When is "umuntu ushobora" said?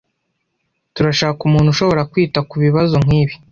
1.43-2.07